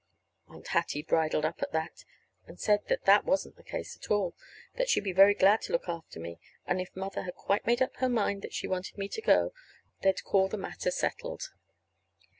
Aunt 0.47 0.67
Hattie 0.69 1.03
bridled 1.03 1.45
up 1.45 1.61
at 1.61 1.73
that, 1.73 2.05
and 2.47 2.59
said 2.59 2.83
that 2.87 3.05
that 3.05 3.23
wasn't 3.23 3.55
the 3.55 3.63
case 3.63 3.95
at 3.95 4.09
all; 4.09 4.33
that 4.75 4.89
she'd 4.89 5.03
be 5.03 5.11
very 5.13 5.35
glad 5.35 5.61
to 5.61 5.73
look 5.73 5.87
after 5.87 6.19
me; 6.19 6.39
and 6.65 6.81
if 6.81 6.95
Mother 6.95 7.21
had 7.21 7.35
quite 7.35 7.67
made 7.67 7.83
up 7.83 7.97
her 7.97 8.09
mind 8.09 8.41
that 8.41 8.51
she 8.55 8.65
wanted 8.67 8.97
me 8.97 9.07
to 9.09 9.21
go, 9.21 9.53
they'd 10.01 10.23
call 10.23 10.47
the 10.47 10.57
matter 10.57 10.89
settled. 10.89 11.49